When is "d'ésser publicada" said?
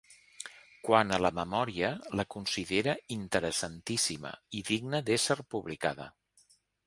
5.11-6.09